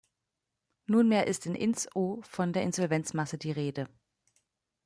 [0.87, 3.87] Nunmehr ist in InsO von der Insolvenzmasse die Rede.